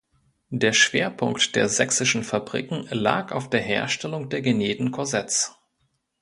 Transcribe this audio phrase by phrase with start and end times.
[0.49, 5.55] Der Schwerpunkt der sächsischen Fabriken lag auf der Herstellung der genähten Korsetts.